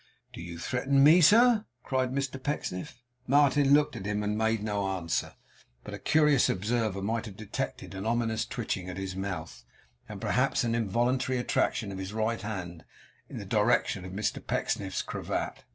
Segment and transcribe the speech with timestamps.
[0.33, 3.03] 'Do you threaten me, sir?' cried Mr Pecksniff.
[3.27, 5.35] Martin looked at him, and made no answer;
[5.83, 9.63] but a curious observer might have detected an ominous twitching at his mouth,
[10.09, 12.83] and perhaps an involuntary attraction of his right hand
[13.29, 15.63] in the direction of Mr Pecksniff's cravat.